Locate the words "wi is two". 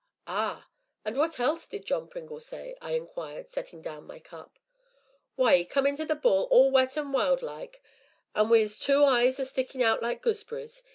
8.49-9.03